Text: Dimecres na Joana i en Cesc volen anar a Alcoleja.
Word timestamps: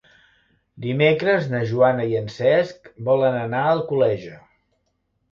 Dimecres 0.85 1.43
na 1.51 1.59
Joana 1.71 2.07
i 2.13 2.17
en 2.21 2.31
Cesc 2.35 2.89
volen 3.09 3.37
anar 3.41 3.61
a 3.67 3.75
Alcoleja. 3.75 4.39